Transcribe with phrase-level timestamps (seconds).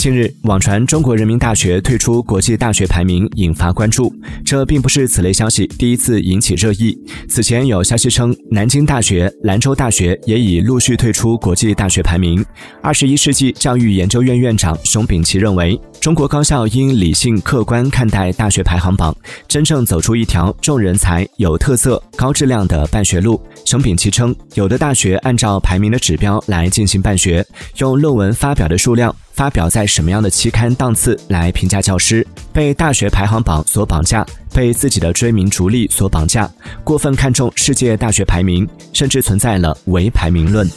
[0.00, 4.10] 近日，网传中国人民大学退出国际大学排名，引发关注。
[4.42, 6.98] 这并不是此类消息第一次引起热议。
[7.28, 12.42] 此前有消息称，南京大学、兰州大学也已陆续退出国际大学排名。
[12.80, 19.14] 二十一世纪教育研究院院长熊丙奇认为，中国高校应理性客观看待大学排行榜，
[19.46, 23.38] 真正走出一条重人才、有特色、高质量的办学路。
[23.66, 27.46] 熊丙奇称，有的大学按照排名的指标来进行办学，
[27.76, 29.14] 用论文发表的数量。
[29.32, 32.26] 发表在什么样的期刊档次来评价教师？
[32.52, 36.50] 被大学排行榜所绑架，被自己的追名逐利所绑架，
[36.82, 40.68] 过分看重世界大学排名，甚至存在了唯排名论。